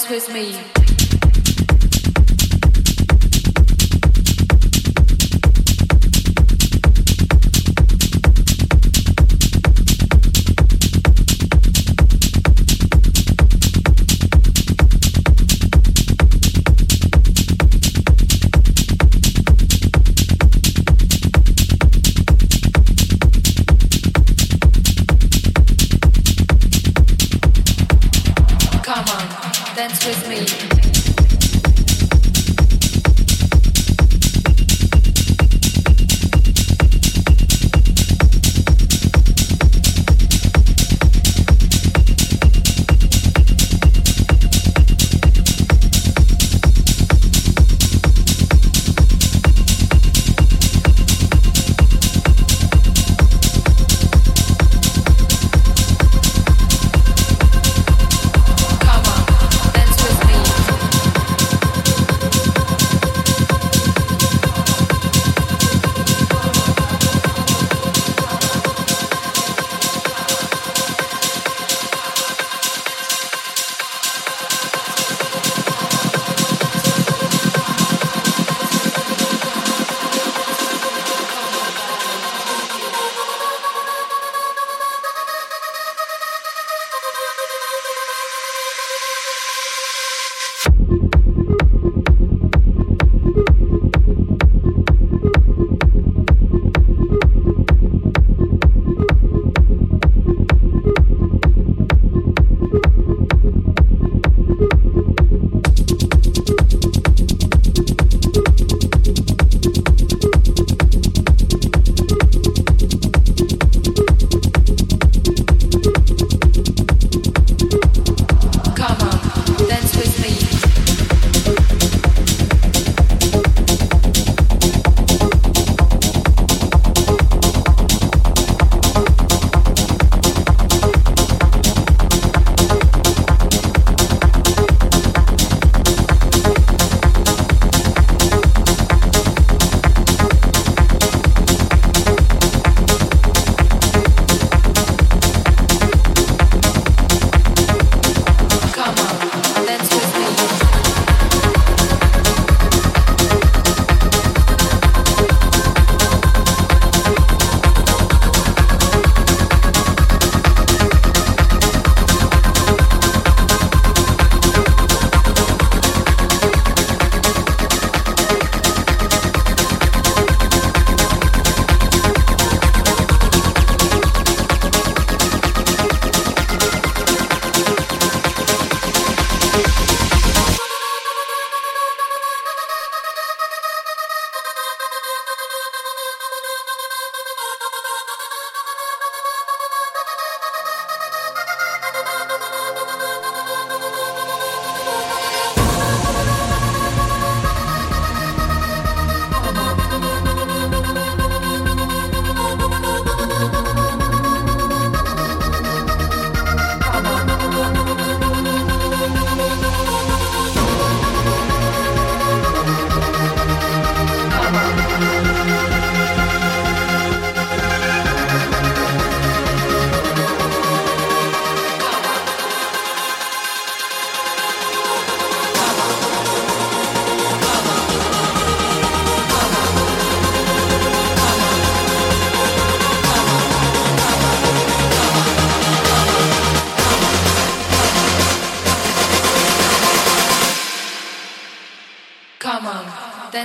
[0.00, 0.79] dance with me.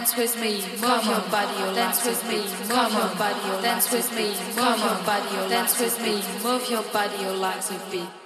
[0.05, 0.61] Dance with me.
[0.79, 2.37] Move your body, your dance with me.
[2.37, 4.27] Move your body, your dance with me.
[4.55, 6.21] Move your body, your dance with me.
[6.43, 8.24] Move your body, your legs with beat.